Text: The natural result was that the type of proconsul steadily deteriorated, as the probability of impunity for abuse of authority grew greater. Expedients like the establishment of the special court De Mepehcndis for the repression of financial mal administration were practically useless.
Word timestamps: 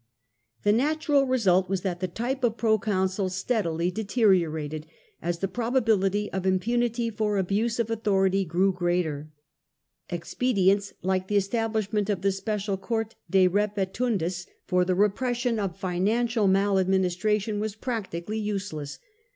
The 0.63 0.73
natural 0.73 1.27
result 1.27 1.69
was 1.69 1.81
that 1.81 1.99
the 1.99 2.07
type 2.07 2.43
of 2.43 2.57
proconsul 2.57 3.29
steadily 3.29 3.91
deteriorated, 3.91 4.87
as 5.21 5.37
the 5.37 5.47
probability 5.47 6.27
of 6.33 6.43
impunity 6.43 7.11
for 7.11 7.37
abuse 7.37 7.79
of 7.79 7.91
authority 7.91 8.43
grew 8.43 8.73
greater. 8.73 9.29
Expedients 10.09 10.95
like 11.03 11.27
the 11.27 11.37
establishment 11.37 12.09
of 12.09 12.23
the 12.23 12.31
special 12.31 12.77
court 12.77 13.13
De 13.29 13.47
Mepehcndis 13.47 14.47
for 14.65 14.83
the 14.83 14.95
repression 14.95 15.59
of 15.59 15.77
financial 15.77 16.47
mal 16.47 16.79
administration 16.79 17.59
were 17.59 17.69
practically 17.79 18.39
useless. 18.39 18.97